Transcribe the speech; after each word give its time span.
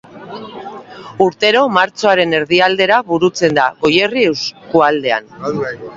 Urtero 1.25 1.61
martxoaren 1.75 2.33
erdialdera 2.39 2.97
burutzen 3.13 3.61
da, 3.61 3.67
Goierri 3.85 4.25
eskualdean. 4.35 5.33